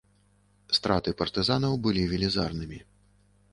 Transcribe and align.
Страты 0.77 1.13
партызанаў 1.19 1.77
былі 1.85 2.09
велізарнымі. 2.17 2.83